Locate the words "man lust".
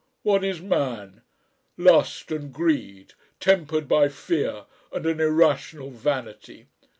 0.61-2.31